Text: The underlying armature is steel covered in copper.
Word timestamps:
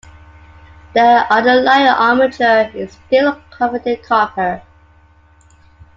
The 0.95 1.27
underlying 1.31 1.85
armature 1.89 2.71
is 2.73 2.93
steel 2.93 3.39
covered 3.51 3.85
in 3.85 4.01
copper. 4.03 4.63